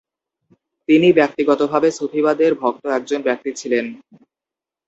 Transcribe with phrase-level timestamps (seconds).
[0.89, 3.85] তিনি ব্যক্তিগতভাবে সুফিবাদের ভক্ত একজন ব্যক্তি ছিলেন।